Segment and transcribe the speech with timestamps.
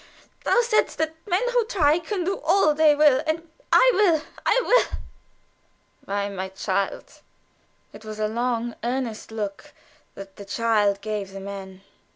[0.45, 4.59] Thou saidst that men who try can do all they will and I will, I
[4.65, 4.97] will."
[6.05, 7.21] "Why, my child?"
[7.93, 9.73] It was a long earnest look
[10.15, 11.83] that the child gave the man.